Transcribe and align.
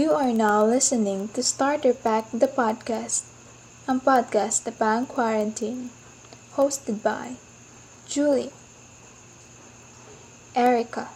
You 0.00 0.12
are 0.12 0.32
now 0.32 0.64
listening 0.64 1.28
to 1.36 1.42
Starter 1.42 1.92
Pack 1.92 2.32
the 2.32 2.48
podcast, 2.48 3.28
ang 3.84 4.00
podcast 4.00 4.64
pang 4.80 5.04
quarantine, 5.04 5.92
hosted 6.56 7.04
by 7.04 7.36
Julie, 8.08 8.48
Erica, 10.56 11.12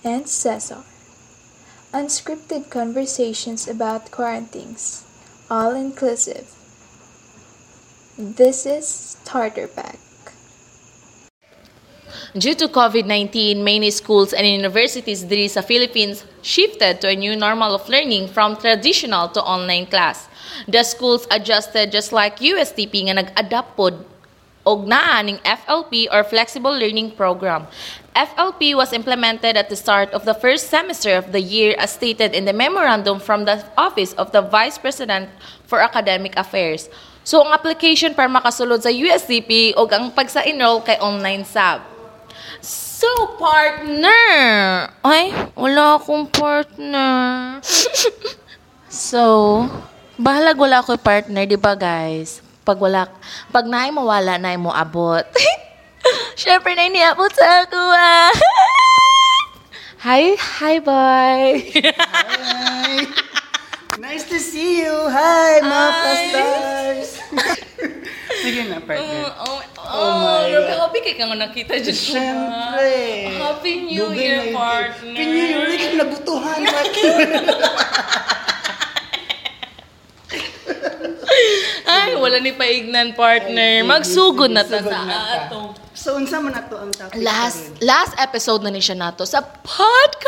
and 0.00 0.24
Cesar. 0.24 0.88
Unscripted 1.92 2.72
conversations 2.72 3.68
about 3.68 4.08
quarantines, 4.08 5.04
all 5.52 5.76
inclusive. 5.76 6.48
This 8.16 8.64
is 8.64 8.88
Starter 8.88 9.68
Pack. 9.68 10.03
Due 12.34 12.54
to 12.54 12.68
COVID-19, 12.68 13.62
many 13.62 13.90
schools 13.90 14.32
and 14.32 14.46
universities 14.46 15.22
diri 15.22 15.48
sa 15.48 15.62
Philippines 15.62 16.24
shifted 16.42 17.00
to 17.00 17.08
a 17.08 17.16
new 17.16 17.36
normal 17.36 17.74
of 17.74 17.88
learning 17.88 18.28
from 18.28 18.58
traditional 18.58 19.30
to 19.30 19.40
online 19.42 19.86
class. 19.86 20.28
The 20.66 20.82
schools 20.82 21.26
adjusted 21.30 21.90
just 21.90 22.12
like 22.12 22.42
USTP 22.42 23.10
nga 23.10 23.18
nag-adapt 23.18 23.78
og 24.64 24.88
naa 24.88 25.20
ning 25.20 25.38
FLP 25.44 26.08
or 26.08 26.24
Flexible 26.24 26.72
Learning 26.72 27.12
Program. 27.12 27.68
FLP 28.16 28.74
was 28.74 28.92
implemented 28.92 29.56
at 29.56 29.68
the 29.68 29.76
start 29.76 30.08
of 30.16 30.24
the 30.24 30.34
first 30.34 30.70
semester 30.70 31.12
of 31.12 31.32
the 31.32 31.40
year 31.42 31.76
as 31.76 31.92
stated 31.92 32.32
in 32.32 32.48
the 32.48 32.56
memorandum 32.56 33.20
from 33.20 33.44
the 33.44 33.60
Office 33.76 34.14
of 34.14 34.32
the 34.32 34.40
Vice 34.40 34.78
President 34.78 35.28
for 35.68 35.84
Academic 35.84 36.32
Affairs. 36.36 36.88
So 37.24 37.44
ang 37.44 37.52
application 37.52 38.12
para 38.12 38.28
makasulod 38.28 38.80
sa 38.84 38.92
USDP 38.92 39.76
o 39.76 39.88
ang 39.88 40.12
pagsa-enroll 40.12 40.84
kay 40.84 40.96
online 41.00 41.44
sub. 41.44 41.93
So, 42.62 43.08
partner! 43.40 44.90
Ay, 45.02 45.34
wala 45.58 45.98
akong 45.98 46.30
partner. 46.30 47.58
so, 48.86 49.22
bahalag 50.14 50.58
wala 50.58 50.78
ako 50.82 50.94
partner, 51.00 51.48
di 51.48 51.58
ba 51.58 51.74
guys? 51.74 52.44
Pag 52.64 52.78
wala, 52.80 53.10
pag 53.50 53.66
naay 53.66 53.90
mawala, 53.90 54.38
naay 54.38 54.56
mo 54.56 54.70
abot. 54.70 55.24
Siyempre, 56.40 56.76
na 56.76 56.88
iniabot 56.88 57.30
sa 57.32 57.66
ako 57.66 57.80
ah. 57.80 58.32
hi, 60.06 60.36
hi 60.36 60.74
boy. 60.80 61.48
Hi! 61.96 63.08
Nice 64.00 64.26
to 64.28 64.38
see 64.42 64.82
you! 64.84 64.92
Hi, 65.08 65.62
mga 65.62 65.88
Hi. 65.88 66.00
ka-stars! 66.02 67.10
Sige 68.44 68.60
na, 68.68 68.82
partner. 68.82 69.32
oh, 69.48 69.60
Oh 69.94 70.12
my 70.18 70.50
grabe, 70.50 70.66
God. 70.66 70.80
happy 70.80 70.98
kay 71.00 71.14
ka 71.14 71.24
nga 71.24 71.38
nakita 71.38 71.74
dyan 71.76 71.94
ko. 71.94 72.10
Siyempre! 72.10 72.94
Happy 73.36 73.72
New 73.84 74.04
Dugay 74.04 74.18
Year, 74.18 74.38
na 74.40 74.52
partner. 74.52 75.14
Happy 75.14 75.24
New 75.24 75.60
Year! 75.62 75.78
Kang 75.78 75.96
nabutuhan! 75.96 76.58
Ay, 81.86 82.16
wala 82.16 82.38
ni 82.38 82.52
paignan 82.52 83.12
partner. 83.14 83.84
Magsugod 83.84 84.50
na 84.50 84.62
ta 84.62 84.80
sa 84.80 84.88
na 84.88 85.04
ta. 85.04 85.20
ato. 85.46 85.60
So, 85.94 86.16
unsa 86.16 86.38
man 86.38 86.52
ato 86.52 86.76
ang 86.76 86.90
topic 86.90 87.20
Last 87.20 87.78
last 87.80 88.14
episode 88.18 88.62
na 88.62 88.70
ni 88.70 88.80
siya 88.80 88.96
nato 88.96 89.22
sa 89.24 89.40
podcast. 89.40 90.26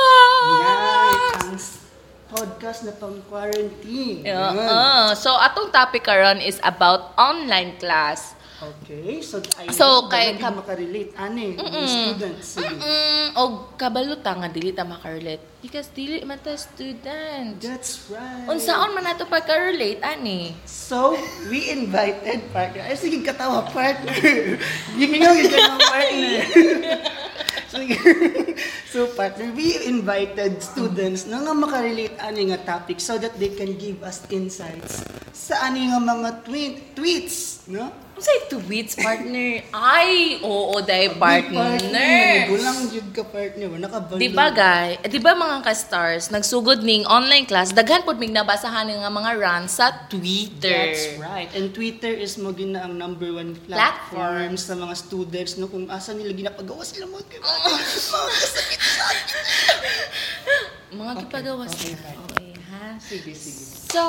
ang 1.43 1.57
s- 1.57 1.81
podcast 2.29 2.85
na 2.85 2.93
pang 2.93 3.19
quarantine. 3.25 4.23
Yeah, 4.23 4.53
uh, 4.53 5.15
so 5.15 5.33
atong 5.33 5.71
topic 5.71 6.05
karon 6.05 6.39
is 6.39 6.61
about 6.63 7.17
online 7.17 7.75
class. 7.77 8.36
Okay, 8.57 9.21
so 9.21 9.37
I 9.61 9.69
So, 9.69 10.09
kay 10.09 10.33
kap- 10.41 10.57
makarelate 10.57 11.13
ani 11.21 11.61
mga 11.61 11.85
students. 11.85 12.57
Mm, 12.57 13.37
og 13.37 13.77
kabaluta 13.77 14.33
nga 14.33 14.49
dili 14.49 14.73
ta 14.73 14.81
makarelate 14.81 15.45
because 15.61 15.93
dili 15.93 16.25
man 16.25 16.41
ta 16.41 16.57
student. 16.57 17.61
That's 17.61 18.09
right. 18.09 18.49
Unsaon 18.49 18.97
man 18.97 19.13
nato 19.13 19.29
pagka-relate 19.29 20.01
ani? 20.01 20.57
So, 20.65 21.13
we 21.53 21.69
invited 21.69 22.49
partner. 22.49 22.89
Ay, 22.89 22.97
sige, 22.97 23.21
katawa, 23.21 23.69
partner. 23.69 24.17
Gimingaw 24.97 25.37
yung 25.37 25.53
ganang 25.53 25.83
partner. 25.85 26.41
So, 28.89 29.05
partner, 29.13 29.53
we 29.53 29.85
invited 29.85 30.65
students 30.65 31.29
na 31.29 31.45
nga 31.45 31.53
makarelate 31.53 32.17
ani 32.17 32.49
nga 32.49 32.57
topic 32.65 33.05
so 33.05 33.21
that 33.21 33.37
they 33.37 33.53
can 33.53 33.77
give 33.77 34.01
us 34.01 34.25
insights 34.33 35.05
sa 35.37 35.69
ani 35.69 35.93
nga 35.93 36.01
mga 36.01 36.31
tweet, 36.49 36.97
tweets, 36.97 37.69
no? 37.69 38.06
Unsay 38.17 38.49
tweets 38.49 38.97
partner? 38.97 39.61
Ay, 39.77 40.41
oo 40.41 40.81
day 40.81 41.13
Partner. 41.13 41.77
partner. 41.77 42.49
Gulang 42.49 42.89
jud 42.89 43.09
ka, 43.13 43.21
partner. 43.29 43.69
Nakabalo. 43.77 44.17
Di 44.17 44.33
ba 44.33 44.49
guy? 44.49 44.97
Di 45.05 45.21
ba 45.21 45.37
mga 45.37 45.61
ka-stars, 45.61 46.33
nagsugod 46.33 46.81
ning 46.81 47.05
online 47.05 47.45
class, 47.45 47.77
daghan 47.77 48.09
pod 48.09 48.17
mig 48.17 48.33
nabasahan 48.33 48.89
nga 48.89 49.13
mga 49.13 49.31
rants 49.37 49.77
sa 49.77 50.09
Twitter. 50.09 50.97
That's 50.97 51.21
right. 51.21 51.53
And 51.53 51.77
Twitter 51.77 52.09
is 52.09 52.41
mo 52.41 52.57
gina 52.57 52.89
ang 52.89 52.97
number 52.97 53.37
one 53.37 53.53
Platform. 53.69 54.17
platform 54.17 54.53
sa 54.57 54.73
mga 54.81 54.95
students 54.97 55.61
no 55.61 55.69
kung 55.69 55.85
asa 55.93 56.17
nila 56.17 56.33
ginapagawa 56.33 56.89
sila 56.89 57.05
mo. 57.13 57.21
Mga 60.89 61.13
gipagawas 61.21 61.69
okay, 61.69 61.93
fine. 62.01 62.19
Okay, 62.33 62.51
ha? 62.73 62.97
Sige, 62.97 63.33
sige. 63.37 63.63
So, 63.93 64.05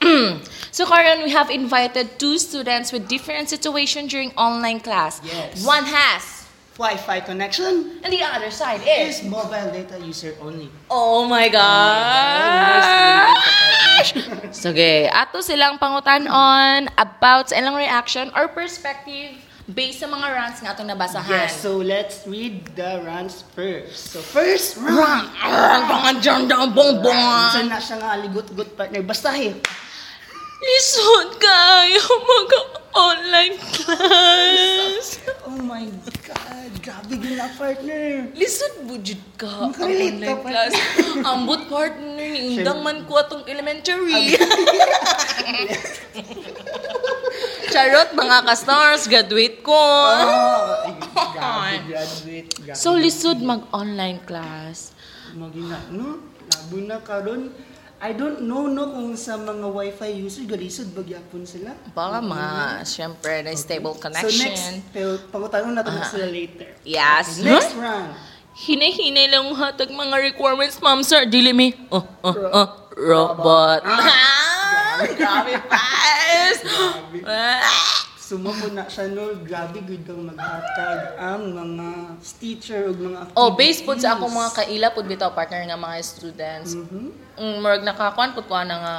so 0.72 0.88
Karen, 0.88 1.22
we 1.22 1.30
have 1.30 1.52
invited 1.52 2.18
two 2.18 2.38
students 2.38 2.90
with 2.90 3.06
different 3.06 3.48
situation 3.48 4.08
during 4.08 4.32
online 4.34 4.80
class. 4.80 5.20
Yes. 5.22 5.60
One 5.62 5.84
has, 5.84 6.48
Wi-Fi 6.74 7.20
connection 7.20 8.00
and 8.02 8.08
the 8.08 8.24
other 8.24 8.48
side 8.50 8.80
is 8.82 9.20
is. 9.20 9.28
mobile 9.28 9.68
data 9.70 10.00
user 10.00 10.32
only. 10.40 10.72
Oh 10.88 11.28
my 11.28 11.46
Yes, 11.46 11.52
God! 11.52 13.36
Sige, 14.52 15.06
ato 15.12 15.44
silang 15.44 15.76
pangutan-on 15.76 16.88
about 16.96 17.52
sa 17.52 17.60
ilang 17.60 17.76
reaction 17.76 18.32
or 18.32 18.48
perspective 18.48 19.36
based 19.68 20.00
sa 20.02 20.08
mga 20.10 20.26
rants 20.32 20.58
nga 20.58 20.74
atong 20.74 20.90
nabasahan. 20.90 21.28
Yes, 21.30 21.60
so 21.60 21.78
let's 21.78 22.24
read 22.26 22.66
the 22.74 22.98
runs 23.06 23.44
first. 23.54 24.10
So 24.10 24.18
first 24.20 24.74
run. 24.76 25.28
Ang 25.38 25.84
mga 25.86 26.10
dyan 26.18 26.42
dyan 26.50 26.66
Sa 26.66 26.74
bongbong. 26.74 27.68
na 27.70 27.78
siya 27.78 27.96
nga 28.00 28.16
ligot-got 28.18 28.68
partner. 28.74 29.02
Bastahin. 29.06 29.60
Lisod 30.62 31.42
kayo 31.42 32.02
mag-online 32.22 33.58
class. 33.74 35.18
Oh 35.42 35.58
my 35.58 35.90
God. 36.22 36.70
Grabe 36.78 37.14
din 37.18 37.34
na 37.34 37.50
partner. 37.58 38.30
Lisod 38.30 38.86
budget 38.86 39.18
ka 39.34 39.50
ang 39.50 39.74
Makarelate 39.74 40.22
online 40.22 40.38
ka, 40.38 40.46
class. 40.46 40.72
Ambot 41.26 41.62
partner 41.66 42.14
ni 42.14 42.62
undang 42.62 42.78
man 42.86 43.02
ko 43.10 43.18
atong 43.18 43.42
elementary. 43.50 44.38
Charot 47.72 48.14
mga 48.14 48.38
ka-stars, 48.46 49.10
graduate 49.10 49.66
ko. 49.66 49.74
Oh, 49.74 50.86
ay, 51.42 51.82
grabe 51.82 51.90
graduate. 51.90 52.50
Grabe. 52.62 52.78
So 52.78 52.94
lisod 52.94 53.42
mag-online 53.42 54.22
class. 54.22 54.94
Magina, 55.34 55.80
no? 55.90 56.22
Labo 56.46 56.76
na 56.86 57.02
karon. 57.02 57.50
I 58.02 58.10
don't 58.18 58.42
know 58.42 58.66
no 58.66 58.90
kung 58.90 59.14
sa 59.14 59.38
mga 59.38 59.62
wifi 59.62 60.10
user 60.18 60.42
galisod 60.42 60.90
bagyapon 60.90 61.46
sila. 61.46 61.70
Baka 61.94 62.18
mga, 62.18 62.82
syempre, 62.82 63.46
na 63.46 63.54
stable 63.54 63.94
So 63.94 64.02
connection. 64.10 64.42
next, 64.42 64.90
pero 64.90 65.22
pangutanong 65.30 65.70
natin 65.70 66.02
sila 66.10 66.26
later. 66.26 66.66
Yes. 66.82 67.38
Next 67.38 67.78
round. 67.78 68.10
Hinay-hinay 68.58 69.30
lang 69.30 69.46
ang 69.46 69.54
hatag 69.54 69.94
mga 69.94 70.18
requirements, 70.34 70.82
ma'am 70.82 71.06
sir. 71.06 71.30
Dili 71.30 71.54
mi. 71.54 71.78
Oh, 71.94 72.02
oh, 72.26 72.34
oh. 72.34 72.68
Robot. 72.98 73.86
Ah, 73.86 75.06
Grabe, 75.18 75.62
pass. 75.70 76.58
Sumamo 78.32 78.64
na 78.72 78.88
siya 78.88 79.12
no, 79.12 79.44
grabe 79.44 79.84
gud 79.84 80.08
kang 80.08 80.24
maghatag 80.24 81.20
ang 81.20 81.52
mga 81.52 82.16
teacher 82.40 82.88
ug 82.88 82.96
mga 82.96 83.28
activities. 83.28 83.36
Oh, 83.36 83.52
based 83.52 83.84
po 83.84 83.92
sa 83.92 84.16
akong 84.16 84.32
mga 84.32 84.50
kaila 84.56 84.88
pud 84.96 85.04
bitaw 85.04 85.36
partner 85.36 85.60
nga 85.68 85.76
mga 85.76 86.00
students. 86.00 86.72
Mhm. 86.72 87.12
Mm, 87.36 87.56
murag 87.60 87.84
nakakuan 87.84 88.32
pud 88.32 88.48
ko 88.48 88.56
na 88.64 88.76
nga 88.80 88.94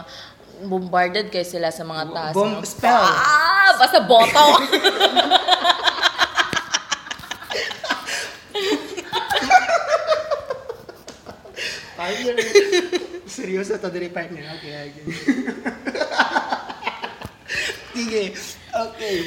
bombarded 0.69 1.33
kay 1.33 1.41
sila 1.41 1.73
sa 1.73 1.81
mga 1.81 2.13
task. 2.13 2.37
Bomb 2.37 2.61
spell. 2.61 2.93
Ah, 2.93 3.73
basta 3.73 4.05
boto. 4.05 4.45
Partner. 11.97 12.35
Seryoso 13.25 13.81
to 13.81 13.89
diri 13.89 14.13
partner. 14.13 14.45
Okay, 14.61 14.93
okay. 14.93 15.05
Sige. 17.93 18.33
Okay. 18.73 19.17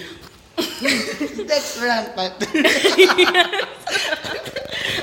Next 1.50 1.78
round, 1.78 2.08
partner. 2.18 2.50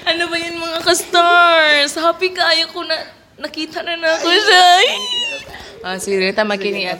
ano 0.09 0.23
ba 0.27 0.35
yun 0.35 0.59
mga 0.59 0.79
ka-stars? 0.83 1.95
Happy 1.95 2.35
kayo 2.35 2.67
ko 2.75 2.83
na 2.83 2.97
nakita 3.39 3.79
na 3.85 3.95
na 3.95 4.19
ako 4.19 4.29
siya. 4.29 4.67
Ah, 5.83 5.97
sige, 5.99 6.31
tama 6.35 6.59
kini 6.59 6.91
at. 6.91 6.99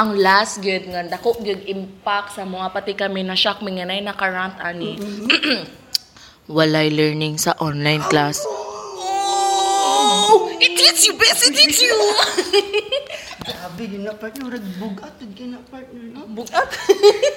Ang 0.00 0.16
last 0.16 0.64
good 0.64 0.88
nga 0.88 1.04
dako 1.04 1.36
good 1.44 1.60
impact 1.68 2.40
sa 2.40 2.48
mga 2.48 2.72
pati 2.72 2.96
kami 2.96 3.20
na 3.20 3.36
shock 3.36 3.60
mi 3.60 3.76
nga 3.76 3.84
nay 3.84 4.00
nakarant 4.00 4.56
ani. 4.62 4.96
Walay 6.54 6.88
learning 6.88 7.36
sa 7.36 7.52
online 7.60 8.00
class. 8.08 8.40
Oh, 8.96 10.48
it 10.56 10.72
hits 10.72 11.04
you, 11.04 11.14
best, 11.20 11.46
it 11.46 11.54
hits 11.54 11.84
you! 11.84 11.92
Grabe, 13.50 13.82
yun 13.82 14.02
na 14.06 14.14
partner. 14.14 14.42
Murag 14.46 14.66
bugat, 14.78 15.14
yun 15.18 15.32
kayo 15.34 15.48
na 15.50 15.60
partner, 15.66 16.04
no? 16.14 16.22
Bugat. 16.30 16.68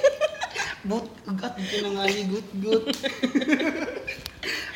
But, 0.90 1.06
ugat, 1.26 1.54
yun 1.58 1.68
ka 1.68 1.78
na 1.82 1.90
nga 1.98 2.04
ni 2.06 2.24
gut-gut. 2.30 2.84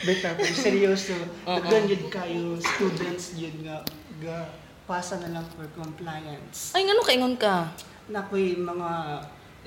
Beta, 0.02 0.30
seryoso. 0.56 1.14
Nagdan 1.46 1.86
yun 1.86 2.04
kayo, 2.10 2.58
students 2.58 3.38
yun 3.38 3.56
nga, 3.62 3.86
ga, 4.24 4.50
pasa 4.90 5.20
na 5.22 5.30
lang 5.38 5.46
for 5.54 5.68
compliance. 5.78 6.74
Ay, 6.74 6.88
ngano 6.88 7.06
kaingon 7.06 7.36
ka? 7.38 7.70
Nakoy 8.08 8.56
mga 8.58 8.90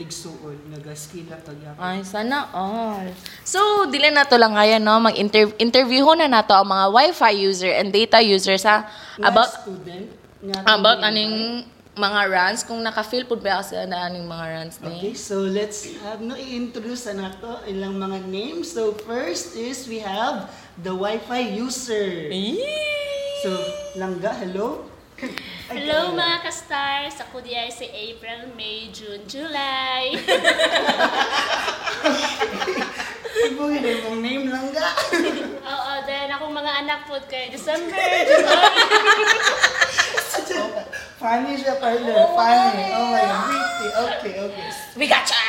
igsuon, 0.00 0.72
nagaskila 0.72 1.36
tagya. 1.44 1.76
Ay, 1.76 2.00
sana 2.00 2.48
all. 2.56 3.12
So, 3.44 3.84
dili 3.92 4.08
na 4.08 4.24
to 4.24 4.40
lang 4.40 4.56
ngayon, 4.56 4.80
no? 4.80 4.96
Mag-interview 4.96 6.08
na 6.16 6.24
nato 6.24 6.56
ang 6.56 6.72
mga 6.72 6.86
Wi-Fi 6.88 7.32
user 7.36 7.72
and 7.76 7.92
data 7.92 8.16
user 8.24 8.56
sa 8.56 8.88
about 9.20 9.52
student, 9.52 10.08
about 10.66 11.04
aning 11.04 11.64
mga 11.90 12.20
runs 12.32 12.64
kung 12.64 12.80
naka-feel 12.80 13.28
pud 13.28 13.44
ba 13.44 13.60
kasi 13.60 13.76
na 13.84 14.08
aning 14.08 14.24
mga 14.24 14.46
runs 14.56 14.74
Okay, 14.80 15.12
ni. 15.12 15.18
so 15.18 15.44
let's 15.44 15.84
have 16.00 16.24
no 16.24 16.32
i-introduce 16.32 17.04
na 17.12 17.28
nato 17.28 17.60
ilang 17.68 17.98
mga 17.98 18.24
names. 18.24 18.72
So 18.72 18.96
first 19.04 19.52
is 19.52 19.84
we 19.84 20.00
have 20.00 20.48
the 20.80 20.94
Wi-Fi 20.96 21.60
user. 21.60 22.30
So, 23.44 23.50
Langga, 23.96 24.32
hello. 24.36 24.88
Hello 25.70 26.16
mga 26.16 26.42
ka-stars! 26.42 27.20
Ako 27.20 27.44
di 27.44 27.52
ay 27.52 27.68
si 27.68 27.84
April, 27.86 28.50
May, 28.56 28.88
June, 28.88 29.20
July. 29.28 30.16
Ibugin 33.46 33.80
na 33.84 33.90
yung 34.00 34.18
name 34.24 34.44
Langga. 34.48 34.88
Oo, 35.76 35.92
then 36.08 36.32
akong 36.32 36.50
mga 36.50 36.72
anak 36.82 37.00
po 37.04 37.20
kay 37.28 37.52
December, 37.52 37.94
January. 38.00 39.69
Funny 41.20 41.52
siya, 41.60 41.76
partner. 41.76 42.16
Funny. 42.32 42.86
Oh 42.96 43.06
my 43.12 43.24
God. 43.24 43.44
Pretty. 43.44 43.88
Okay, 43.92 44.34
okay. 44.40 44.68
We 44.96 45.04
got 45.08 45.24
ya! 45.28 45.40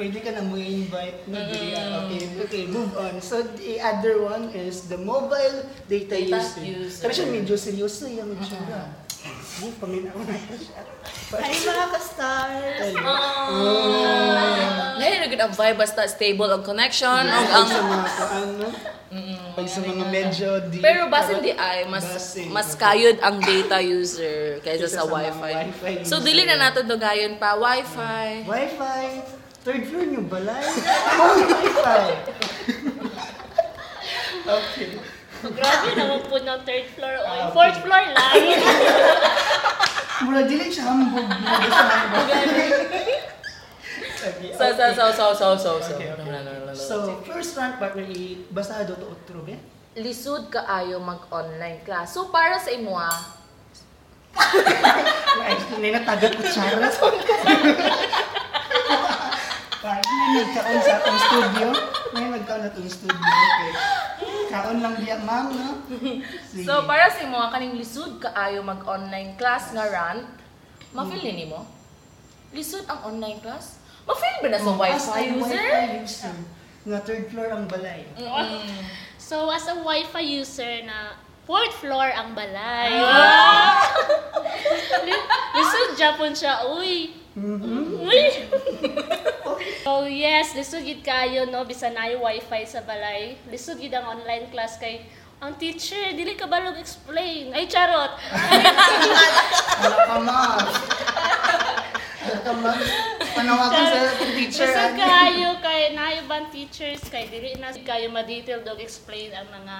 Pwede 0.00 0.18
ka 0.24 0.32
na 0.32 0.40
mo 0.40 0.56
invite 0.56 1.28
na 1.28 1.44
Okay, 2.08 2.24
okay, 2.40 2.64
move 2.72 2.88
on. 2.96 3.20
So, 3.20 3.44
the 3.44 3.76
other 3.84 4.24
one 4.24 4.48
is 4.56 4.88
the 4.88 4.96
mobile 4.96 5.68
data, 5.92 6.16
Data 6.16 6.40
user. 6.40 6.64
user. 6.64 7.02
Pero 7.04 7.12
siya 7.12 7.26
medyo 7.28 7.54
seryoso 7.60 8.08
yung 8.08 8.32
itsura. 8.32 8.96
Uh, 9.20 9.68
paminaw 9.76 10.16
na 10.24 10.32
ito 10.32 10.56
siya. 10.56 10.80
Hi 11.36 11.52
mga 11.52 11.86
ka-stars! 11.92 12.96
Ngayon 14.96 15.18
na 15.20 15.28
gud 15.28 15.42
ang 15.44 15.52
vibe 15.52 15.76
basta 15.76 16.00
stable 16.08 16.48
ang 16.48 16.64
connection 16.64 17.22
Pag 17.28 17.48
ang 17.52 17.68
sa 17.68 17.80
mga 17.84 18.08
ano, 18.40 18.66
pag 19.58 19.66
sa 19.66 19.82
mga 19.82 20.06
medyo 20.06 20.48
deep. 20.70 20.78
pero 20.78 21.10
basin 21.10 21.42
di 21.42 21.50
ay 21.50 21.82
mas 21.90 22.06
Basin. 22.06 22.46
mas 22.54 22.78
kayod 22.78 23.18
ang 23.18 23.42
data 23.42 23.82
user 23.82 24.62
kaysa 24.62 24.86
Kaysa 24.86 25.02
sa, 25.02 25.02
sa 25.02 25.10
Wi-Fi. 25.10 25.52
Wi-Fi 25.66 25.92
So 26.06 26.22
dili 26.22 26.46
na 26.46 26.54
nato 26.54 26.86
dugayon 26.86 27.34
pa 27.34 27.58
Wi-Fi. 27.58 28.46
Wi-Fi. 28.46 29.02
Third 29.60 29.82
floor 29.90 30.04
nyo 30.06 30.22
balay. 30.24 30.62
Oh, 31.20 31.34
Wi-Fi. 31.42 32.06
okay. 34.62 34.88
Grabe 35.40 35.88
naman 35.98 36.20
po 36.24 36.36
ng 36.38 36.60
third 36.62 36.86
floor 36.94 37.14
o 37.18 37.30
fourth 37.50 37.82
floor 37.82 38.04
lang. 38.14 38.34
Mula 40.24 40.44
dili 40.46 40.70
siya 40.70 40.86
hambog. 40.86 41.26
Mula 41.26 41.66
siya 41.66 41.86
hambog. 41.98 42.26
So 44.60 44.68
so 44.76 44.86
so 44.92 45.04
so 45.08 45.26
so 45.32 45.48
so 45.56 45.70
so. 45.80 45.94
Okay, 45.96 46.12
okay. 46.12 46.28
So, 46.76 47.16
first 47.24 47.56
rank 47.56 47.80
partner, 47.80 48.04
i 48.04 48.44
basado 48.52 48.92
to 49.00 49.08
outro, 49.08 49.40
be? 49.40 49.56
lisod 49.96 50.52
kaayo 50.52 51.00
mag-online 51.02 51.82
class. 51.82 52.14
So 52.14 52.28
para 52.28 52.60
sa 52.60 52.70
imo 52.70 52.94
ah, 52.94 53.40
Ay, 55.42 55.58
may 55.82 55.90
natagat 55.90 56.38
ko 56.38 56.44
charas. 56.46 56.94
Partner, 59.80 60.28
nagkaon 60.36 60.78
sa 60.84 60.92
atong 61.02 61.20
studio. 61.24 61.68
May 62.14 62.28
nagkaon 62.30 62.60
na 62.62 62.68
atong 62.70 62.86
studio. 62.86 63.16
Okay. 63.18 63.72
Kaon 64.52 64.78
lang 64.84 64.94
diya, 65.02 65.18
ma'am, 65.24 65.46
no? 65.50 65.82
Sige. 66.52 66.68
So 66.68 66.86
para 66.86 67.10
sa 67.10 67.26
imo 67.26 67.40
ah, 67.40 67.50
kaning 67.50 67.74
lisod 67.74 68.22
kaayo 68.22 68.62
mag-online 68.62 69.34
class 69.34 69.74
nga 69.74 69.88
rant, 69.90 70.28
ma-feel 70.94 71.24
ni 71.26 71.48
nimo? 71.48 71.66
Lisod 72.54 72.86
ang 72.86 73.10
online 73.10 73.42
class? 73.42 73.79
Ma-feel 74.08 74.36
ba 74.40 74.48
na 74.48 74.58
sa 74.58 74.70
Oh, 74.70 74.80
as 74.80 75.06
Wi-Fi 75.06 75.20
a 75.20 75.34
user? 75.36 75.60
Wi-Fi 75.60 76.00
user. 76.00 76.36
Nga 76.80 76.98
third 77.04 77.24
floor 77.28 77.48
ang 77.52 77.64
balay. 77.68 78.02
So, 79.20 79.52
as 79.52 79.68
a 79.68 79.76
Wi-Fi 79.80 80.24
user 80.24 80.84
na 80.88 81.16
fourth 81.50 81.74
floor 81.82 82.08
ang 82.14 82.32
balay. 82.32 82.94
Lisod 85.58 85.90
Japon 85.98 86.30
siya, 86.30 86.62
uy. 86.70 87.20
Uy. 87.38 88.22
so 89.86 90.02
yes, 90.10 90.50
lisod 90.58 90.82
gid 90.82 91.06
kayo 91.06 91.46
no 91.46 91.62
bisan 91.62 91.94
na 91.94 92.10
wifi 92.10 92.62
sa 92.66 92.82
balay. 92.82 93.38
Lisod 93.46 93.78
gid 93.78 93.94
ang 93.94 94.18
online 94.18 94.50
class 94.50 94.78
kay 94.82 95.06
ang 95.40 95.56
teacher 95.56 96.12
dili 96.12 96.34
ka 96.34 96.50
balog 96.50 96.76
explain. 96.76 97.54
Ay 97.54 97.70
charot. 97.70 98.12
Wala 99.80 99.98
ka, 100.04 100.16
ma'am. 100.20 100.58
Wala 102.20 102.38
ka, 102.44 102.52
ma'am. 102.52 102.80
Panawagan 103.32 103.84
sa 103.84 103.98
teacher. 104.28 104.68
Ano? 104.68 104.96
kayo 104.96 105.50
kay 105.58 105.80
nayo 105.92 106.20
ban 106.24 106.48
teachers 106.48 107.02
kay 107.04 107.26
dili 107.26 107.56
na 107.56 107.70
kayo 107.72 108.08
ma-detail 108.08 108.60
dog 108.60 108.78
explain 108.78 109.30
ang 109.30 109.48
mga 109.48 109.78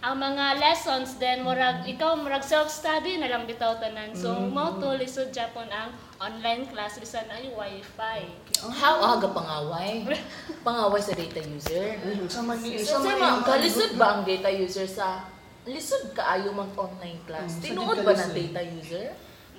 ang 0.00 0.16
mga 0.16 0.56
lessons 0.56 1.20
then 1.20 1.44
murag 1.44 1.84
ikaw 1.84 2.16
murag 2.16 2.40
self 2.42 2.66
study 2.66 3.20
na 3.20 3.28
lang 3.28 3.44
bitaw 3.44 3.76
tanan. 3.76 4.12
So 4.12 4.32
mo 4.32 4.80
to 4.80 4.96
lisod 4.96 5.28
Japon 5.30 5.68
ang 5.68 5.92
online 6.18 6.64
class 6.66 6.96
bisan 6.96 7.28
ay 7.28 7.52
wifi. 7.52 8.24
How 8.72 8.96
aga 9.12 9.28
pangaway? 9.28 10.08
Pangaway 10.66 11.00
sa 11.00 11.12
data 11.12 11.40
user? 11.42 11.96
Ayun, 11.98 12.28
Sa 12.28 12.40
mani, 12.40 12.76
So, 12.78 12.96
sa 12.96 12.96
sa 12.96 13.04
mani- 13.06 13.20
mga, 13.20 13.44
kalisod 13.44 13.90
ba 13.96 14.06
ang 14.10 14.22
data 14.22 14.48
user 14.48 14.84
sa 14.84 15.24
lisod 15.64 16.12
kaayo 16.12 16.48
mag-online 16.50 17.16
Mm, 17.18 17.26
class? 17.26 17.50
sa 17.50 17.60
Tinuod 17.62 17.98
ba 18.00 18.12
ng 18.14 18.32
data 18.34 18.60
user? 18.62 19.06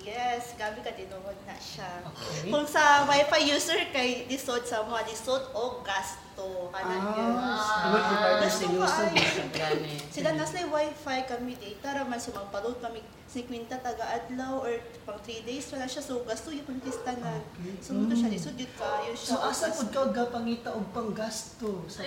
Yes, 0.01 0.57
gabi 0.57 0.81
ka 0.81 0.89
tinuod 0.91 1.37
na 1.45 1.53
siya. 1.53 2.01
Okay. 2.09 2.49
Kung 2.49 2.65
sa 2.65 3.05
Wi-Fi 3.05 3.41
user 3.47 3.85
kay 3.89 4.25
disod 4.25 4.65
sa 4.65 4.81
mga 4.81 5.05
disod 5.05 5.53
o 5.53 5.77
gasto. 5.81 6.73
Kanan 6.73 7.05
yun. 7.13 7.37
Ah, 7.37 7.85
iwan 7.85 8.01
ko 8.01 8.81
ay. 8.81 9.13
Sila 10.13 10.33
nasa 10.33 10.65
Wi-Fi 10.65 11.17
kami 11.23 11.53
data 11.53 12.01
raman 12.01 12.17
so 12.17 12.33
magpalod 12.33 12.81
kami 12.81 12.99
si 13.29 13.45
Quinta 13.45 13.77
taga 13.77 14.03
adlaw 14.11 14.59
or 14.59 14.73
pang 15.05 15.21
3 15.21 15.45
days 15.45 15.69
wala 15.69 15.85
siya 15.85 16.01
so 16.01 16.25
gasto 16.25 16.49
yung 16.49 16.65
pantistanan. 16.65 17.45
So 17.79 17.93
mo 17.93 18.09
to 18.09 18.17
siya 18.17 18.27
disod 18.27 18.57
yun 18.57 18.73
kayo 18.73 19.13
So, 19.13 19.37
siya. 19.37 19.53
asa 19.53 19.65
po 19.69 19.85
ka 19.85 20.09
gapangita 20.09 20.73
og 20.73 20.89
panggasto? 20.89 21.85
Sa 21.85 22.01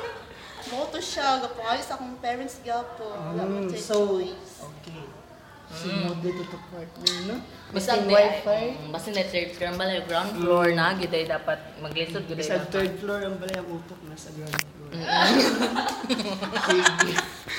Mo 0.66 0.88
to 0.90 0.98
siya 0.98 1.38
gapangayos 1.38 1.88
akong 1.88 2.18
parents 2.18 2.58
gapo. 2.60 3.06
Wala 3.06 3.42
mo 3.44 3.62
Mm, 3.62 3.70
to 3.70 3.78
so, 3.78 4.18
okay. 4.18 5.23
So, 5.72 5.88
mode 5.88 6.22
to 6.22 6.44
to 6.44 6.58
partner, 6.68 7.14
no? 7.26 7.40
Basta 7.70 7.96
ang 7.96 8.06
wifi. 8.06 8.76
Basta 8.88 9.10
na 9.10 9.22
third 9.24 9.50
floor, 9.52 9.72
balay 9.74 10.04
ground 10.04 10.36
floor 10.36 10.70
na, 10.70 10.94
giday 10.94 11.24
dapat 11.24 11.58
maglisod, 11.80 12.24
giday 12.24 12.42
Sa 12.42 12.56
dapat. 12.56 12.70
third 12.70 12.98
floor 12.98 13.22
ang 13.22 13.36
balay 13.36 13.56
ang 13.56 13.66
upok 13.66 14.00
na 14.04 14.14
sa 14.14 14.30
ground 14.30 14.54
floor. 14.54 14.90
Sige. 16.62 17.12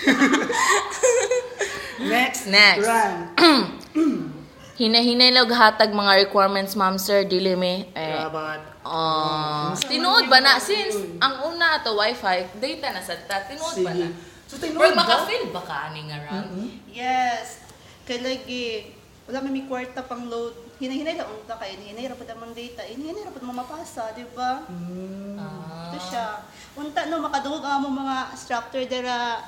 Next. 2.05 2.45
Next. 2.47 2.85
Run. 2.85 3.13
Hinahinay 4.75 5.31
lang 5.31 5.47
hatag 5.47 5.89
mga 5.89 6.27
requirements, 6.27 6.75
ma'am 6.75 6.99
sir, 6.99 7.23
dili 7.23 7.55
me. 7.55 7.87
Eh, 7.95 8.13
Rabat. 8.13 8.59
ah, 8.83 9.71
tinuod 9.73 10.27
ba 10.27 10.39
na? 10.39 10.59
Since 10.59 10.99
ang 11.17 11.47
una 11.47 11.79
to 11.79 11.95
wifi, 11.95 12.43
data 12.59 12.91
na 12.91 12.99
sa 12.99 13.15
ta, 13.17 13.47
tinuod 13.47 13.75
ba 13.81 13.91
na? 13.95 14.07
So, 14.45 14.59
Pero 14.59 14.75
tinuod 14.75 14.91
ba? 14.91 14.99
maka-feel 14.99 15.47
ba 15.49 15.61
ka 15.63 15.75
aning 15.89 16.11
nga 16.11 16.19
run? 16.27 16.69
Yes. 16.91 17.64
Kay 18.05 18.21
lagi, 18.21 18.93
wala 19.25 19.41
may 19.41 19.65
kwarta 19.65 20.05
pang 20.05 20.29
load. 20.29 20.53
Hinahinay 20.77 21.17
lang 21.17 21.25
unta 21.25 21.57
kay 21.57 21.73
hinahinay 21.73 22.05
ra 22.05 22.13
pud 22.13 22.29
ang 22.29 22.53
data. 22.53 22.85
Hinahinay 22.85 23.25
ra 23.25 23.33
pud 23.33 23.41
mo 23.41 23.57
mapasa, 23.57 24.13
di 24.13 24.21
ba? 24.37 24.61
Mm. 24.69 25.41
Ah. 25.41 25.89
Ito 25.89 25.97
siya. 25.97 26.25
Unta 26.77 27.09
no 27.09 27.25
makadungog 27.25 27.65
ang 27.65 27.81
mo 27.81 27.89
mga 27.89 28.37
structure 28.37 28.85
dira. 28.85 29.41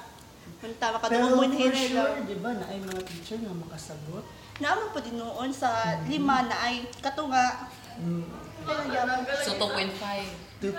Unta 0.65 0.89
makadungog 0.97 1.37
mo 1.37 1.45
hinahinay 1.45 1.85
sure, 1.93 2.01
lang. 2.01 2.25
di 2.25 2.37
ba, 2.41 2.49
na 2.57 2.65
ay 2.65 2.81
mga 2.81 3.01
teacher 3.05 3.37
nga 3.37 3.53
makasagot. 3.53 4.25
Naamo 4.57 4.89
po 4.89 4.97
din 5.05 5.21
noon 5.21 5.53
sa 5.53 6.01
lima 6.09 6.41
na 6.49 6.57
ay 6.65 6.89
katunga. 6.97 7.69
Mm. 8.01 8.25
Kaya 8.65 8.83
gyapon. 8.89 9.21
So 9.45 9.53
2.5. 9.61 10.65
2.5. 10.65 10.73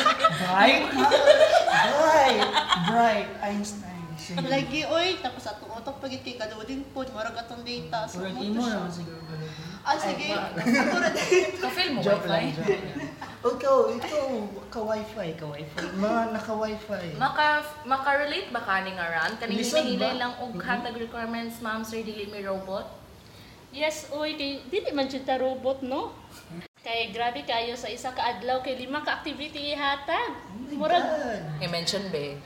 Bright? 0.40 0.84
Bright. 1.92 2.40
Bright. 2.88 3.28
Einstein. 3.44 4.05
Lagi 4.46 4.80
oy 4.82 5.20
tapos 5.20 5.44
atong 5.44 5.72
utok 5.72 6.00
pagit 6.00 6.20
kay 6.20 6.34
kadudin 6.34 6.80
po 6.90 7.04
murag 7.12 7.36
atong 7.36 7.62
data. 7.62 8.08
So 8.08 8.20
Murag 8.20 8.36
imo 8.38 8.60
siya. 8.60 8.74
naman 8.80 8.90
siguro. 8.90 9.20
ganun. 9.22 9.50
Ah 9.86 9.94
sige. 9.94 10.26
Ako 10.34 10.96
ra 10.98 11.10
din. 11.12 11.46
Ka-feel 11.62 11.90
mo 11.94 12.00
Joke 12.02 12.26
lang, 12.26 12.42
wifi? 12.42 12.58
joke 12.58 12.74
lang. 12.74 13.14
O 13.38 13.54
ikaw, 13.54 13.76
ikaw, 13.94 14.26
ka-wifi, 14.66 15.28
ka-wifi. 15.38 15.78
Mga 15.94 16.20
naka-wifi. 16.34 17.14
Maka 17.14 17.62
maka-relate 17.86 18.50
ba 18.50 18.58
kaning 18.58 18.98
aran? 18.98 19.38
Kaning 19.38 19.62
Lisod 19.62 19.86
hinahilay 19.86 20.12
ba? 20.12 20.18
lang 20.18 20.32
og 20.42 20.50
hatag 20.58 20.98
requirements, 20.98 21.62
ma'am, 21.62 21.86
sir, 21.86 22.02
dili 22.02 22.26
may 22.26 22.42
robot. 22.42 22.90
Yes, 23.70 24.10
uy, 24.10 24.34
kay 24.34 24.66
dili 24.66 24.90
man 24.90 25.06
jud 25.06 25.22
ta 25.22 25.38
robot, 25.38 25.86
no? 25.86 26.10
Kay 26.82 27.10
grabe 27.10 27.42
kayo 27.42 27.74
sa 27.74 27.86
isa 27.86 28.10
ka 28.10 28.22
adlaw 28.24 28.62
kay 28.62 28.74
lima 28.74 29.02
ka 29.02 29.22
activity 29.22 29.70
ihatag. 29.70 30.34
Murag 30.74 31.02
God. 31.02 31.62
I-mention 31.62 32.10
be. 32.10 32.42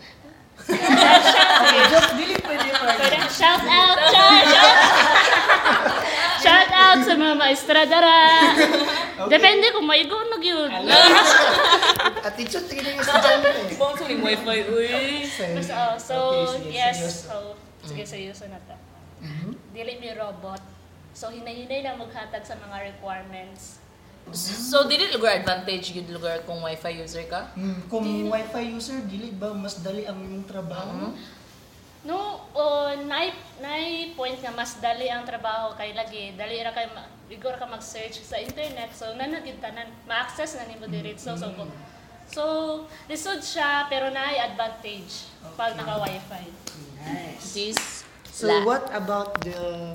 Okay, 0.71 1.83
joke, 1.91 2.13
dili 2.19 2.35
pwede 2.43 2.69
pa. 2.75 2.95
shout 3.31 3.65
out, 3.67 3.99
shout 4.11 4.47
out! 4.47 5.21
shout 6.41 6.71
out 6.73 6.99
sa 7.05 7.15
mga 7.15 7.35
maestra 7.37 7.83
dara. 7.85 8.21
Depende 9.35 9.69
kung 9.77 9.85
maigo 9.85 10.17
na 10.33 10.39
yun. 10.41 10.71
Attitude, 12.25 12.67
tingin 12.73 12.97
yung 12.97 13.01
estudyante. 13.05 13.77
Bong 13.77 13.95
suling 14.01 14.23
wifi, 14.25 14.59
uy. 14.73 14.89
So, 15.29 15.77
so 16.01 16.17
Okay, 16.57 16.73
yes, 16.73 17.29
so, 17.29 17.55
sige, 17.85 18.09
seryoso 18.09 18.49
na 18.49 18.59
to. 18.65 18.77
Dili 19.77 20.01
mi 20.01 20.11
robot. 20.17 20.65
So, 21.13 21.29
hinay-hinay 21.29 21.85
lang 21.85 22.01
maghatag 22.01 22.47
sa 22.47 22.57
mga 22.57 22.97
requirements. 22.97 23.83
So, 24.31 24.87
dili 24.87 25.11
lugar 25.11 25.43
advantage 25.43 25.91
yun 25.91 26.07
lugar 26.15 26.47
kung 26.47 26.63
wifi 26.63 27.03
user 27.03 27.27
ka? 27.27 27.51
Hmm, 27.59 27.83
kung 27.91 28.31
wifi 28.31 28.63
user, 28.71 29.03
dili 29.03 29.35
ba 29.35 29.51
mas 29.51 29.83
dali 29.83 30.07
ang 30.07 30.23
imong 30.23 30.47
trabaho? 30.47 31.11
No, 32.01 32.41
oh, 32.55 32.89
nai 33.05 33.29
nai 33.61 34.15
point 34.15 34.39
nga 34.39 34.55
mas 34.55 34.79
dali 34.79 35.11
ang 35.11 35.27
trabaho 35.27 35.75
kay 35.75 35.93
lagi 35.93 36.33
dali 36.33 36.63
ra 36.63 36.73
kay 36.73 36.89
ma- 36.95 37.11
igor 37.29 37.61
ka 37.61 37.69
mag-search 37.69 38.25
sa 38.25 38.41
internet 38.41 38.89
so 38.97 39.13
nanagid 39.15 39.61
tanan 39.61 39.85
ma-access 40.09 40.57
na 40.57 40.65
nimo 40.65 40.89
diretso 40.89 41.37
so 41.37 41.47
so 41.53 41.65
so 42.27 42.45
lisod 43.05 43.39
siya 43.45 43.85
pero 43.87 44.09
naay 44.09 44.41
advantage 44.41 45.29
pag 45.61 45.77
naka 45.77 46.01
wifi. 46.01 46.49
Nice. 47.05 47.45
This 47.53 47.79
So 48.31 48.49
la- 48.49 48.65
what 48.65 48.89
about 48.95 49.37
the 49.45 49.93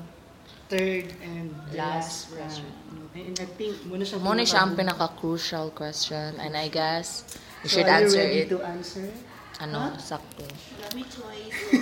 third 0.68 1.06
and 1.20 1.50
Last 1.70 2.30
last, 2.30 2.32
question. 2.32 2.66
round? 2.66 3.16
And 3.16 3.36
I 3.36 3.48
think 3.48 3.74
muna 3.84 4.02
siya 4.02 4.18
Muna 4.18 4.42
siya 4.42 4.60
ang 4.60 4.74
pinaka- 4.74 5.08
pinaka-crucial 5.08 5.72
question 5.72 6.36
and 6.36 6.52
I 6.52 6.68
guess 6.68 7.24
you 7.62 7.68
So 7.68 7.80
should 7.80 7.88
are 7.88 8.04
you 8.04 8.12
answer 8.12 8.20
ready 8.20 8.42
it. 8.44 8.50
to 8.50 8.58
answer? 8.60 9.06
Ano, 9.56 9.96
sakto. 9.96 10.44
Dami 10.76 11.00
choice. 11.08 11.80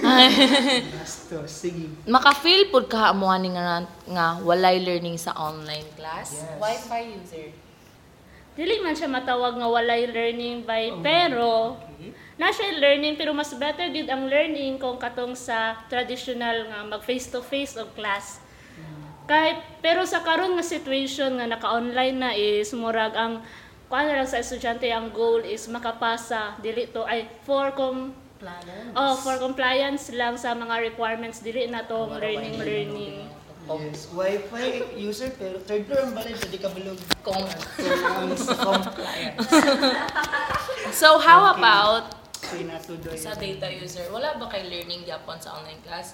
Basto, 0.94 1.42
sige. 1.44 1.90
Maka-feel 2.06 2.70
pud 2.70 2.86
ka 2.86 3.10
mo 3.10 3.26
ani 3.26 3.50
nga 3.50 3.82
nga 4.06 4.26
walay 4.40 4.78
learning 4.78 5.18
sa 5.18 5.34
online 5.34 5.82
class. 5.94 6.38
Yes. 6.38 6.54
Wi-Fi 6.56 7.00
user. 7.12 7.48
Dili 8.54 8.78
man 8.78 8.94
siya 8.94 9.10
matawag 9.10 9.58
nga 9.58 9.66
walay 9.66 10.06
learning 10.06 10.62
by 10.62 11.02
pero 11.02 11.74
Okay. 11.98 12.14
na 12.38 12.54
siya 12.54 12.78
learning 12.78 13.18
pero 13.18 13.34
mas 13.34 13.50
better 13.50 13.90
gid 13.90 14.06
ang 14.06 14.30
learning 14.30 14.78
kung 14.78 14.94
katong 14.94 15.34
sa 15.34 15.74
traditional 15.88 16.70
nga 16.70 16.86
mag 16.86 17.02
face 17.02 17.26
to 17.26 17.42
face 17.42 17.74
og 17.74 17.90
class. 17.92 18.38
Kay 19.24 19.48
pero 19.80 20.04
sa 20.04 20.20
karon 20.20 20.52
nga 20.52 20.64
situation 20.64 21.40
nga 21.40 21.48
naka-online 21.48 22.16
na 22.16 22.30
is 22.36 22.68
murag 22.76 23.16
ang 23.16 23.40
kuan 23.88 24.04
lang 24.04 24.28
sa 24.28 24.36
estudyante 24.36 24.84
ang 24.92 25.08
goal 25.12 25.40
is 25.40 25.64
makapasa 25.68 26.56
dili 26.60 26.88
to 26.88 27.04
ay 27.04 27.24
for 27.44 27.72
com 27.72 28.12
oh 28.92 29.14
for 29.16 29.40
compliance 29.40 30.12
lang 30.12 30.36
sa 30.36 30.52
mga 30.52 30.92
requirements 30.92 31.40
dili 31.40 31.64
na 31.64 31.88
tong 31.88 32.12
learning 32.12 32.60
learning. 32.60 33.16
Yes, 33.64 34.12
wifi 34.12 34.92
user 35.00 35.32
pero 35.40 35.56
third 35.64 35.88
floor 35.88 36.04
ang 36.04 36.12
balay, 36.12 36.36
pwede 36.36 36.58
ka 36.60 36.68
bulog. 36.68 37.00
Ang 37.24 37.48
compliance. 38.60 39.56
So 40.92 41.16
how 41.16 41.48
Okay. 41.48 41.64
about 41.64 42.04
So 42.44 42.60
sa 43.16 43.32
data 43.32 43.72
user? 43.72 44.04
Wala 44.12 44.36
ba 44.36 44.52
kay 44.52 44.68
learning 44.68 45.08
gyapon 45.08 45.40
sa 45.40 45.56
online 45.56 45.80
class? 45.80 46.12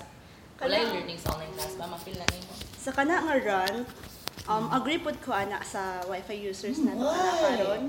Wala 0.60 0.74
yung 0.76 0.92
learning 0.92 1.16
sa 1.16 1.32
online 1.32 1.54
class 1.56 1.72
ba? 1.80 1.88
Ma-feel 1.88 2.16
na 2.20 2.26
nimo. 2.28 2.52
Sa 2.76 2.92
kana 2.92 3.16
nga 3.24 3.36
run, 3.40 3.74
um, 4.44 4.64
agree 4.76 5.00
pod 5.00 5.16
ko 5.24 5.32
ana 5.32 5.56
sa 5.64 6.04
wifi 6.04 6.36
users 6.36 6.84
na 6.84 6.92
to 6.92 7.04
ana 7.08 7.32
karon. 7.40 7.82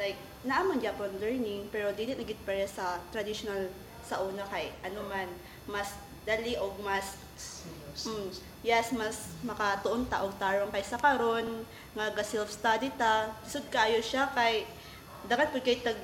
Like 0.00 0.16
naaman 0.46 0.80
Japan 0.80 1.12
learning 1.20 1.68
pero 1.68 1.92
dili 1.92 2.16
na 2.16 2.24
gid 2.24 2.40
pare 2.48 2.64
sa 2.64 3.02
traditional 3.12 3.68
sa 4.00 4.24
una 4.24 4.46
kay 4.48 4.72
ano 4.80 5.04
man 5.04 5.28
mas 5.68 5.98
dali 6.24 6.56
og 6.56 6.80
mas 6.80 7.20
mm, 8.08 8.28
yes 8.64 8.94
mas 8.96 9.36
makatuon 9.44 10.08
ta 10.08 10.24
og 10.24 10.32
tarong 10.40 10.70
kay 10.72 10.84
sa 10.84 10.96
karon 10.96 11.66
nga 11.92 12.08
ga 12.14 12.24
self 12.24 12.48
study 12.48 12.88
ta 12.94 13.34
sud 13.44 13.66
kayo 13.68 14.00
siya 14.00 14.30
kay 14.32 14.64
dapat 15.26 15.50
pud 15.50 15.62
kay 15.66 15.82
tag 15.82 15.98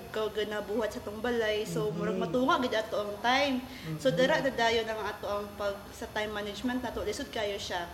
na 0.50 0.58
buhat 0.64 0.90
sa 0.90 1.00
tong 1.06 1.22
balay 1.22 1.62
so 1.62 1.94
murag 1.94 2.18
matunga 2.18 2.58
gid 2.66 2.74
ato 2.74 3.06
ang 3.06 3.14
time 3.22 3.62
so 3.96 4.10
dara 4.10 4.42
na 4.42 4.50
dayon 4.50 4.84
ang 4.84 5.00
ato 5.06 5.26
ang 5.30 5.46
pag 5.54 5.78
sa 5.94 6.10
time 6.10 6.34
management 6.34 6.82
nato 6.82 7.06
lisod 7.06 7.30
kayo 7.30 7.54
siya 7.54 7.86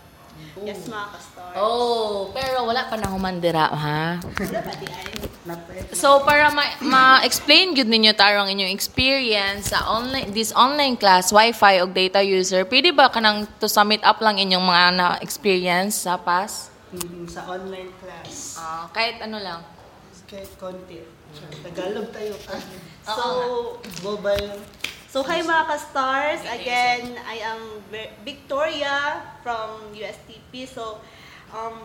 yes 0.65 0.89
mga 0.89 1.07
ka-star 1.12 1.53
Oh, 1.59 2.31
pero 2.33 2.65
wala 2.65 2.87
pa 2.87 2.97
na 2.97 3.11
humandira, 3.11 3.67
ha? 3.69 4.17
wala 4.23 4.61
pa 4.62 4.73
di 4.79 4.87
ay 4.89 5.31
Napet. 5.41 5.97
So 5.97 6.21
para 6.21 6.53
ma- 6.53 6.77
ma-explain 6.85 7.73
gud 7.73 7.89
ninyo 7.89 8.12
tarong 8.12 8.53
inyong 8.53 8.69
experience 8.69 9.73
sa 9.73 9.89
online 9.89 10.29
this 10.37 10.53
online 10.53 11.00
class 11.00 11.33
Wi-Fi 11.33 11.81
og 11.81 11.97
data 11.97 12.21
user, 12.21 12.69
pwede 12.69 12.93
ba 12.93 13.09
kanang 13.09 13.49
to 13.57 13.65
submit 13.65 14.05
up 14.05 14.21
lang 14.21 14.37
inyong 14.37 14.61
mga 14.61 14.87
na 15.00 15.07
experience 15.25 16.05
sa 16.05 16.21
past? 16.21 16.69
Mm, 16.93 17.25
sa 17.25 17.49
online 17.49 17.89
class. 17.97 18.61
Ah, 18.61 18.85
kahit 18.93 19.17
ano 19.25 19.41
lang. 19.41 19.61
Kahit 20.30 20.54
konti. 20.62 21.02
Tagalog 21.66 22.14
tayo. 22.14 22.38
so 23.02 23.26
Mobile. 24.06 24.62
So 25.10 25.26
hi 25.26 25.42
mga 25.42 25.66
ka-stars, 25.66 26.38
again, 26.46 27.18
I 27.26 27.42
am 27.42 27.82
Victoria 28.22 29.26
from 29.42 29.90
USTP. 29.90 30.70
So 30.70 31.02
um, 31.50 31.82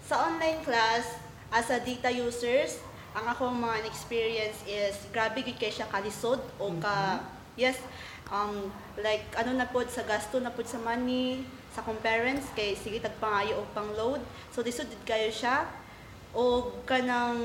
sa 0.00 0.32
online 0.32 0.64
class, 0.64 1.04
as 1.52 1.68
a 1.68 1.76
data 1.84 2.08
users, 2.08 2.80
ang 3.12 3.28
akong 3.28 3.52
mga 3.52 3.84
experience 3.84 4.58
is 4.64 4.96
grabe 5.14 5.44
gid 5.44 5.60
kay 5.60 5.70
siya 5.70 5.86
kalisod 5.86 6.42
o 6.58 6.74
ka 6.82 7.22
yes 7.54 7.78
um 8.26 8.66
like 8.98 9.22
ano 9.38 9.54
na 9.54 9.70
pod 9.70 9.86
sa 9.86 10.02
gasto 10.02 10.42
na 10.42 10.50
pod 10.50 10.66
sa 10.66 10.82
money 10.82 11.46
sa 11.70 11.86
kong 11.86 12.02
parents 12.02 12.50
kay 12.58 12.74
sige 12.74 12.98
tagpangayo 12.98 13.62
og 13.62 13.70
pang-load 13.70 14.18
so 14.50 14.66
lisod 14.66 14.90
gid 14.90 15.04
kayo 15.06 15.30
siya 15.30 15.62
o 16.34 16.74
kanang 16.84 17.38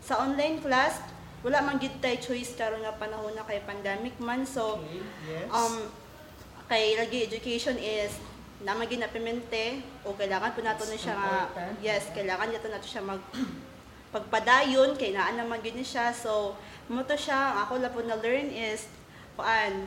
sa 0.00 0.22
online 0.24 0.62
class 0.62 1.02
wala 1.42 1.62
man 1.62 1.78
gid 1.78 2.02
tay 2.02 2.18
choice 2.18 2.58
karon 2.58 2.82
nga 2.82 2.98
panahon 2.98 3.30
na 3.34 3.46
kay 3.46 3.62
pandemic 3.62 4.18
man. 4.18 4.42
So 4.42 4.82
Okay, 4.82 5.02
yes. 5.26 5.46
um 5.54 5.74
kay 6.66 6.98
lagi 6.98 7.26
education 7.30 7.78
is 7.78 8.18
na 8.58 8.74
pimente 9.06 9.86
o 10.02 10.18
kailangan 10.18 10.50
po 10.50 10.60
nato 10.66 10.82
na 10.82 10.98
siya 10.98 11.14
nga 11.14 11.34
yes 11.78 12.10
kailangan 12.10 12.50
nato 12.50 12.66
nato 12.66 12.86
siya 12.90 13.06
mag 13.06 13.22
pagpadayon 14.14 14.98
kay 14.98 15.14
naa 15.14 15.30
naman 15.36 15.62
gid 15.62 15.78
ni 15.78 15.86
siya. 15.86 16.10
So 16.10 16.58
mo 16.90 17.04
to 17.06 17.14
siya 17.14 17.54
ako 17.66 17.78
lang 17.78 17.92
po 17.94 18.02
na 18.02 18.18
learn 18.18 18.50
is 18.50 18.90
kuan 19.38 19.86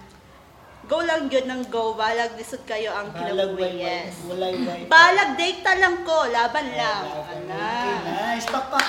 go 0.92 1.00
lang 1.00 1.32
gyud 1.32 1.48
ng 1.48 1.72
go 1.72 1.96
balag 1.96 2.36
lisod 2.36 2.60
kayo 2.68 2.92
ang 2.92 3.16
kinabuhi 3.16 3.80
yes 3.80 4.20
Walay 4.28 4.60
wifi. 4.60 4.92
balag 4.92 5.40
data 5.40 5.72
lang 5.80 6.04
ko 6.04 6.28
laban 6.28 6.68
lang 6.76 7.04
Okay, 7.08 7.40
nice. 7.48 8.44
Pakpak. 8.44 8.84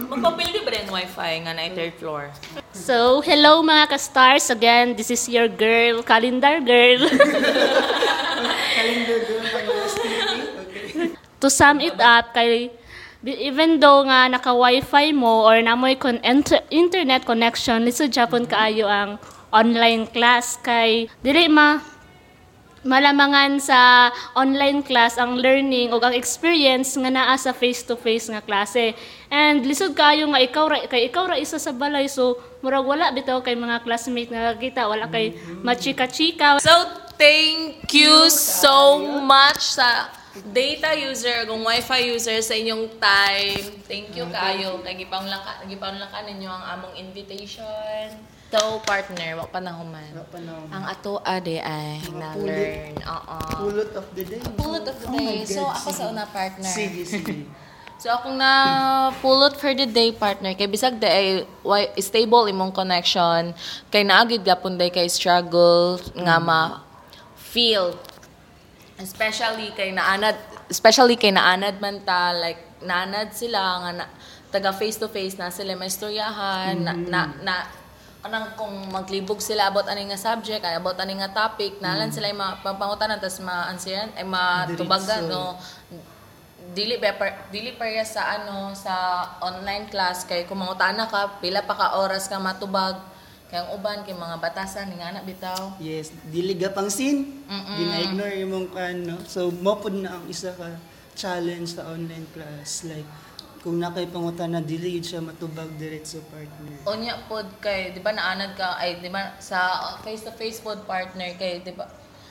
Magpapildi 0.00 0.62
ba 0.62 0.70
rin 0.70 0.86
Wi-Fi 0.86 1.32
nga 1.42 1.52
na 1.52 1.66
third 1.70 1.94
floor? 1.98 2.30
So, 2.70 3.20
hello 3.20 3.58
mga 3.60 3.90
ka-stars. 3.90 4.48
Again, 4.48 4.94
this 4.94 5.10
is 5.10 5.26
your 5.26 5.46
girl, 5.46 6.02
Calendar 6.02 6.62
Girl. 6.62 7.10
Calendar 8.76 9.18
girl. 9.20 9.44
Okay. 10.62 11.14
to 11.38 11.48
sum 11.50 11.80
it 11.80 11.98
up, 11.98 12.32
kay 12.32 12.70
di- 13.18 13.40
even 13.44 13.78
though 13.78 14.06
nga 14.06 14.30
naka-wifi 14.30 15.10
mo 15.10 15.44
or 15.44 15.58
namoy 15.60 15.94
kon 15.94 16.22
enter- 16.22 16.64
internet 16.70 17.24
connection, 17.24 17.82
lisod 17.82 18.10
Japon 18.10 18.46
kaayo 18.46 18.86
ang 18.86 19.18
online 19.50 20.06
class 20.10 20.58
kay 20.62 21.10
dili 21.22 21.46
ma 21.50 21.78
malamangan 22.80 23.60
sa 23.60 24.08
online 24.32 24.80
class 24.80 25.20
ang 25.20 25.36
learning 25.36 25.92
o 25.92 26.00
ang 26.00 26.16
experience 26.16 26.96
nga 26.96 27.12
naa 27.12 27.36
sa 27.36 27.52
face-to-face 27.52 28.32
nga 28.32 28.40
klase. 28.40 28.96
And 29.28 29.68
lisod 29.68 29.92
kayo 29.92 30.24
nga 30.32 30.40
ikaw 30.40 30.64
ra 30.64 30.78
kay 30.88 31.12
ikaw 31.12 31.28
ra 31.28 31.36
isa 31.36 31.60
sa 31.60 31.76
balay 31.76 32.08
so 32.08 32.40
murag 32.64 32.88
wala 32.88 33.12
bitaw 33.12 33.44
kay 33.44 33.52
mga 33.52 33.84
classmate 33.84 34.32
nga 34.32 34.56
kita 34.56 34.88
wala 34.88 35.12
kay 35.12 35.36
machika-chika. 35.60 36.56
So, 36.64 36.72
thank 37.20 37.84
you 37.92 38.32
so 38.32 38.96
much 39.20 39.60
sa 39.76 40.08
data 40.56 40.96
user 40.96 41.44
kung 41.44 41.60
wifi 41.60 42.16
user 42.16 42.40
sa 42.40 42.56
inyong 42.56 42.96
time. 42.96 43.64
Thank 43.84 44.16
you 44.16 44.24
kayo. 44.32 44.80
Kay 44.80 45.04
gipaunlaka 45.04 45.68
gipaunlaka 45.68 46.24
ninyo 46.24 46.48
ang 46.48 46.64
among 46.80 46.94
invitation. 46.96 48.39
So, 48.50 48.82
partner, 48.82 49.38
wa 49.38 49.46
pa 49.46 49.62
na 49.62 49.70
human. 49.70 50.10
Wala 50.10 50.26
pa 50.26 50.38
na. 50.42 50.58
Ang 50.74 50.84
ato 50.90 51.22
ade 51.22 51.62
ay 51.62 52.02
Mga 52.02 52.18
na-learn. 52.18 52.94
Oo. 52.98 53.38
Pulot 53.62 53.90
of 53.94 54.06
the 54.10 54.24
day. 54.26 54.42
Pulot 54.58 54.84
of 54.90 54.96
the 54.98 55.06
Oh 55.06 55.14
day. 55.14 55.38
So, 55.46 55.62
God, 55.62 55.78
ako 55.78 55.88
sa 55.94 56.04
una 56.10 56.26
partner. 56.26 56.66
Sige, 56.66 57.02
sige. 57.06 57.46
So 58.00 58.08
akong 58.08 58.40
na 58.40 59.12
pulot 59.20 59.60
for 59.60 59.76
the 59.76 59.84
day 59.84 60.08
partner 60.16 60.56
kay 60.56 60.64
bisag 60.64 60.96
day 60.96 61.12
ay 61.12 61.28
why- 61.60 61.92
stable 62.00 62.48
imong 62.48 62.72
connection 62.72 63.52
kay 63.92 64.00
naagid 64.08 64.40
gapon 64.40 64.80
day 64.80 64.88
kay 64.88 65.04
struggle 65.04 66.00
nga 66.16 66.40
ma 66.40 66.80
feel 67.36 67.92
especially 68.96 69.68
kay 69.76 69.92
naanad 69.92 70.32
especially 70.72 71.20
kay 71.20 71.28
naanad 71.28 71.76
man 71.76 72.00
ta 72.00 72.32
like 72.32 72.64
naanad 72.80 73.36
sila 73.36 73.84
nga 73.84 73.90
na, 73.92 74.04
taga 74.48 74.72
face 74.72 74.96
to 74.96 75.04
face 75.04 75.36
na 75.36 75.52
sila 75.52 75.76
may 75.76 75.92
istoryahan 75.92 76.80
na, 76.80 76.96
na, 76.96 77.20
na 77.44 77.54
anang 78.20 78.52
kung 78.52 78.92
maglibog 78.92 79.40
sila 79.40 79.72
about 79.72 79.88
ani 79.88 80.04
nga 80.12 80.20
subject 80.20 80.60
ay 80.60 80.76
about 80.76 81.00
ani 81.00 81.16
nga 81.16 81.32
topic 81.32 81.80
nalan 81.80 82.12
sila 82.12 82.28
ay 82.28 82.36
mapangutanan 82.36 83.16
tas 83.16 83.40
ma-answeran 83.40 84.12
ay 84.12 84.28
matubagan 84.28 85.24
no 85.24 85.56
dili 86.76 87.00
ba 87.00 87.16
dili 87.48 87.72
pareha 87.74 88.04
sa 88.04 88.36
ano 88.36 88.76
sa 88.76 89.24
online 89.40 89.88
class 89.88 90.28
kay 90.28 90.44
kung 90.44 90.60
mangutana 90.60 91.08
ka 91.08 91.40
pila 91.40 91.64
pa 91.64 91.74
ka 91.74 91.86
oras 91.96 92.28
ka 92.28 92.36
matubag 92.36 93.00
kay 93.50 93.58
ang 93.58 93.74
uban 93.74 94.06
kay 94.06 94.14
mga 94.14 94.38
batasan 94.38 94.92
ni 94.92 95.02
nga 95.02 95.10
na 95.10 95.26
bitaw 95.26 95.74
Yes, 95.82 96.14
dili 96.30 96.54
pang 96.70 96.86
sin. 96.86 97.42
Gina-ignore 97.50 98.38
imong 98.46 98.70
kan, 98.70 98.94
no? 99.02 99.18
So, 99.26 99.50
mo 99.50 99.74
na 99.90 100.22
ang 100.22 100.30
isa 100.30 100.54
ka 100.54 100.78
challenge 101.18 101.74
sa 101.74 101.90
online 101.90 102.30
class. 102.30 102.86
Like, 102.86 103.10
kung 103.60 103.76
nakay 103.76 104.08
pangutan 104.08 104.50
na 104.50 104.60
dili 104.60 104.96
yun 104.96 105.04
siya 105.04 105.20
matubag 105.20 105.68
diretso 105.76 106.24
partner. 106.26 106.72
Unya 106.86 107.14
pod 107.28 107.44
kay, 107.60 107.92
di 107.92 108.00
ba 108.00 108.10
naanad 108.10 108.56
ka, 108.56 108.76
ay 108.76 108.98
di 108.98 109.08
ba 109.08 109.36
sa 109.36 109.60
face-to-face 110.00 110.60
pod 110.60 110.80
partner 110.84 111.36
kay, 111.36 111.60
di 111.60 111.72
ba, 111.72 111.84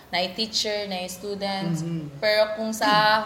na 0.10 0.26
teacher, 0.34 0.90
na 0.90 1.06
students, 1.06 1.86
Mhm. 1.86 2.18
pero 2.18 2.58
kung 2.58 2.74
sa 2.74 3.22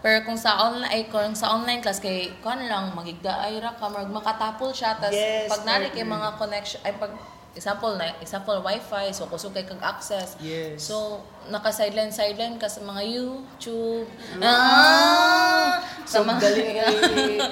pero 0.00 0.20
kung 0.20 0.36
sa 0.36 0.60
online 0.60 0.90
ay 0.90 1.02
kung 1.08 1.32
sa 1.32 1.48
online 1.50 1.80
class 1.80 1.96
kay 1.96 2.28
kon 2.40 2.60
lang 2.60 2.92
magigda 2.92 3.40
ay 3.40 3.56
ra 3.56 3.72
ka 3.72 3.88
mag 3.88 4.04
makatapol 4.04 4.68
siya 4.68 5.00
tas 5.00 5.08
Yes, 5.08 5.48
pag 5.48 5.64
nari 5.64 5.88
kay 5.88 6.04
mga 6.04 6.36
connection 6.36 6.76
ay 6.84 6.92
pag 6.94 7.08
example 7.54 7.94
na 7.94 8.18
example 8.18 8.58
wifi 8.60 9.08
so 9.10 9.24
kusog 9.24 9.50
kay 9.50 9.62
kag 9.62 9.78
access 9.80 10.34
Yes. 10.38 10.82
so 10.82 11.18
naka 11.46 11.70
sideline 11.70 12.10
sideline 12.10 12.56
ka 12.56 12.66
sa 12.66 12.80
mga 12.80 13.02
YouTube 13.04 14.10
Ah! 14.42 15.78
sa 16.04 16.20
So, 16.20 16.22
mga 16.22 16.40
dali 16.40 16.62
ay 16.76 16.94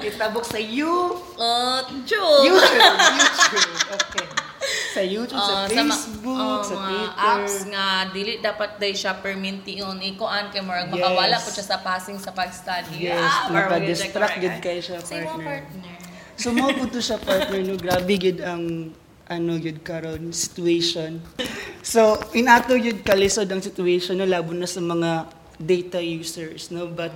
itabok 0.05 0.43
sa 0.43 0.57
you. 0.57 1.17
uh, 1.35 1.81
YouTube 1.85 2.45
YouTube. 2.45 2.83
YouTube. 3.15 3.71
Okay. 3.97 4.27
Sa 4.93 5.01
YouTube, 5.01 5.35
sa 5.35 5.51
Oh, 5.51 5.59
ma- 5.59 5.67
Facebook, 5.89 6.37
oh, 6.39 6.61
sa 6.61 6.73
mga 6.75 6.87
Twitter. 6.87 7.27
apps 7.33 7.55
nga 7.67 7.85
dili 8.13 8.31
dapat 8.39 8.69
day 8.77 8.93
siya 8.93 9.17
permintion 9.17 9.97
ikuan 9.99 10.47
kay 10.47 10.61
makawala 10.61 11.35
Yes. 11.35 11.43
po 11.43 11.49
siya 11.49 11.65
sa 11.65 11.77
passing 11.79 12.15
sa 12.15 12.31
pag-study. 12.31 13.09
Yes, 13.09 13.19
Ah, 13.19 13.49
magiging 13.51 14.13
gid 14.37 14.55
kay 14.59 14.77
siya, 14.79 15.01
Say 15.01 15.25
partner. 15.25 15.65
partner. 15.65 15.95
So 16.33 16.49
mo 16.49 16.69
po 16.71 16.85
to 16.87 16.97
siya 16.97 17.17
partner 17.19 17.59
no 17.61 17.75
grabe 17.75 18.13
gid 18.15 18.39
ang 18.39 18.93
ano 19.37 19.57
gid 19.57 19.81
karon 19.81 20.29
situation. 20.33 21.21
So 21.81 22.17
inato 22.37 22.77
gid 22.77 23.01
kalisod 23.01 23.49
ang 23.49 23.61
situation 23.63 24.17
no 24.19 24.25
labo 24.29 24.53
na 24.55 24.69
sa 24.69 24.79
mga 24.79 25.27
data 25.59 25.99
users 26.01 26.69
no 26.73 26.89
but 26.89 27.13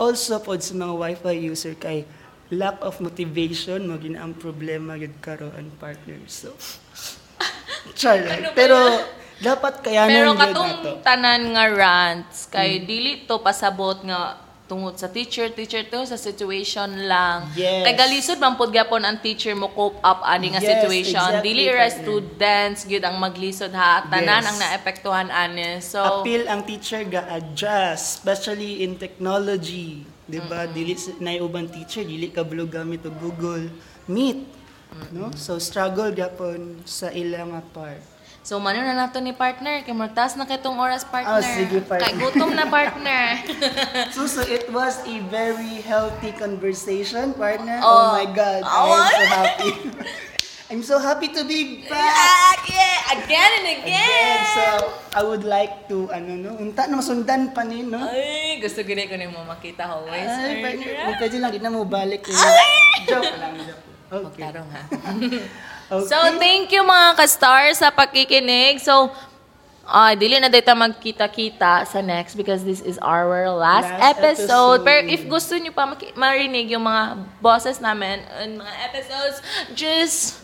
also 0.00 0.40
pod 0.40 0.60
sa 0.64 0.72
mga 0.76 0.94
wifi 0.96 1.36
user 1.48 1.76
kay 1.76 2.04
lack 2.52 2.80
of 2.84 3.00
motivation 3.00 3.88
mo 3.88 3.96
ang 3.96 4.36
problema 4.36 5.00
gid 5.00 5.16
karon 5.24 5.72
partner. 5.80 6.20
So 6.28 6.52
Char 7.98 8.22
lang. 8.22 8.54
Pero 8.54 8.78
dapat 9.42 9.82
kayanan 9.82 10.14
Pero 10.14 10.30
katong 10.38 10.72
tanan 11.02 11.50
nga 11.50 11.66
rants 11.66 12.46
kay 12.46 12.78
Hmm. 12.78 12.86
dili 12.86 13.12
to 13.26 13.42
pasabot 13.42 13.98
nga 14.06 14.38
tungod 14.72 14.96
sa 14.96 15.12
teacher. 15.12 15.52
Teacher 15.52 15.84
to 15.84 16.00
sa 16.08 16.16
situation 16.16 16.88
lang. 17.04 17.44
Yes. 17.52 17.84
kay 17.84 17.92
galisod 17.92 18.40
man 18.40 18.56
pud 18.56 18.72
gyapon 18.72 19.04
ang 19.04 19.20
teacher 19.20 19.52
mo 19.52 19.68
cope 19.68 20.00
up 20.00 20.24
ani 20.24 20.56
nga 20.56 20.64
Yes, 20.64 20.72
situation. 20.72 21.20
exactly, 21.20 21.44
dili 21.44 21.64
ra 21.68 21.86
students 21.92 22.88
gyud 22.88 23.04
ang 23.04 23.20
maglisod 23.20 23.76
ha. 23.76 24.08
Tanan 24.08 24.40
Yes. 24.40 24.48
ang 24.48 24.56
naapektuhan 24.56 25.28
ani. 25.28 25.84
So 25.84 26.00
appeal 26.00 26.48
ang 26.48 26.64
teacher 26.64 27.04
ga 27.04 27.28
adjust 27.28 28.24
especially 28.24 28.80
in 28.80 28.96
technology. 28.96 30.08
Di 30.24 30.40
ba 30.40 30.64
dili 30.64 30.96
sa- 30.96 31.12
na 31.20 31.36
uban 31.36 31.68
teacher 31.68 32.00
dili 32.00 32.32
ka 32.32 32.40
blog 32.40 32.72
gamit 32.72 33.04
og 33.04 33.12
Google 33.20 33.68
Meet. 34.08 34.40
No? 35.12 35.28
So 35.36 35.60
struggle 35.60 36.12
gyapon 36.12 36.80
sa 36.84 37.12
ilang 37.12 37.52
part 37.72 38.11
So, 38.42 38.58
mano 38.58 38.82
na 38.82 38.98
nato 38.98 39.22
ni 39.22 39.30
partner. 39.30 39.86
Kay 39.86 39.94
mortas 39.94 40.34
na 40.34 40.42
kitong 40.42 40.74
oras, 40.74 41.06
partner. 41.06 41.38
Ah, 41.38 41.46
sige, 41.46 41.78
partner. 41.78 42.10
Kay 42.10 42.14
gutom 42.18 42.50
na, 42.50 42.66
partner. 42.66 43.38
so 44.14 44.26
so 44.26 44.42
it 44.42 44.66
was 44.68 44.98
a 45.06 45.22
very 45.30 45.78
healthy 45.80 46.34
conversation 46.34 47.30
partner 47.34 47.78
oh, 47.78 47.86
Oh. 47.86 48.06
my 48.12 48.26
god 48.28 48.66
Oh, 48.66 48.98
I'm 48.98 49.06
so 49.06 49.24
happy 49.30 49.70
I'm 50.72 50.82
so 50.82 50.96
happy 50.98 51.28
to 51.30 51.44
be 51.44 51.84
back 51.84 52.00
ah, 52.16 52.56
yeah! 52.64 53.14
Again 53.14 53.50
and 53.60 53.68
again! 53.76 53.92
Again, 53.92 54.40
so 54.56 54.64
I 55.12 55.20
would 55.20 55.44
like 55.44 55.84
to 55.86 56.08
ano 56.08 56.32
no 56.34 56.50
unta 56.56 56.88
na 56.88 56.96
masundan 56.96 57.52
pa 57.52 57.60
ni 57.60 57.84
no 57.84 58.00
Ay, 58.08 58.56
gusto 58.58 58.80
gini 58.80 59.04
ko 59.04 59.14
ni 59.14 59.28
mo 59.28 59.44
makita 59.44 59.84
always. 59.86 60.24
Ay, 60.24 60.64
partner. 60.64 60.92
Huwag 61.04 61.16
pwede 61.20 61.36
lang, 61.38 61.50
di 61.52 61.60
na 61.60 61.68
mo 61.68 61.84
balik. 61.84 62.24
eh. 62.24 62.36
Joke 63.04 63.36
lang, 63.36 63.54
joke. 63.60 63.84
Okay. 64.12 64.42
Tarong 64.42 64.68
ha. 64.68 64.82
okay. 65.92 66.08
So, 66.08 66.16
thank 66.40 66.72
you 66.72 66.80
mga 66.80 67.20
ka-stars 67.20 67.84
sa 67.84 67.92
pakikinig. 67.92 68.80
So, 68.80 69.12
ah 69.82 70.14
dili 70.14 70.38
na 70.38 70.46
dito 70.46 70.70
magkita-kita 70.70 71.84
sa 71.84 71.98
next 72.00 72.38
because 72.38 72.62
this 72.62 72.80
is 72.80 72.96
our 73.02 73.50
last, 73.50 73.90
Last 73.90 74.16
episode. 74.16 74.78
episode. 74.78 74.80
Pero 74.86 75.00
if 75.10 75.22
gusto 75.26 75.58
nyo 75.58 75.72
pa 75.74 75.90
marinig 76.14 76.70
yung 76.70 76.86
mga 76.86 77.18
bosses 77.42 77.82
namin 77.82 78.22
and 78.38 78.62
mga 78.62 78.74
episodes, 78.88 79.36
just 79.74 80.38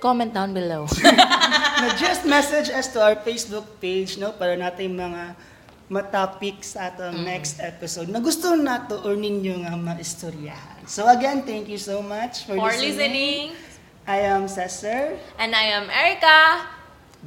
comment 0.00 0.32
down 0.32 0.54
below. 0.56 0.88
na 1.82 1.94
just 1.98 2.24
message 2.24 2.72
us 2.72 2.90
to 2.90 2.98
our 2.98 3.18
Facebook 3.20 3.66
page 3.78 4.16
no 4.16 4.34
para 4.34 4.56
natin 4.58 4.96
mga 4.96 5.36
matopic 5.88 6.60
sa 6.60 6.92
atong 6.92 7.24
next 7.24 7.56
episode 7.64 8.12
na 8.12 8.20
gusto 8.20 8.52
nato 8.52 9.00
or 9.08 9.16
ninyo 9.16 9.64
nga 9.64 9.72
maistoryahan. 9.72 10.84
So 10.84 11.08
again, 11.08 11.48
thank 11.48 11.68
you 11.68 11.80
so 11.80 12.04
much 12.04 12.44
for, 12.44 12.56
For 12.56 12.76
listening. 12.76 13.56
I 14.08 14.20
am 14.24 14.48
Cesar. 14.48 15.18
And 15.38 15.54
I 15.54 15.64
am 15.76 15.90
Erica. 15.92 16.64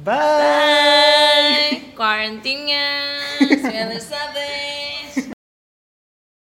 Bye! 0.02 1.78
Bye! 1.78 1.82
Quarantine 1.94 2.66
yan. 2.74 3.22
27. 3.38 4.81